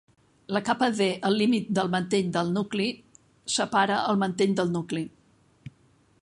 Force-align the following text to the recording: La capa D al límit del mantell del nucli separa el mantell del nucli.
La 0.55 0.59
capa 0.67 0.85
D 0.99 1.09
al 1.29 1.35
límit 1.41 1.67
del 1.79 1.91
mantell 1.95 2.31
del 2.37 2.49
nucli 2.55 2.87
separa 3.59 4.01
el 4.15 4.19
mantell 4.25 4.57
del 4.63 4.73
nucli. 4.79 5.05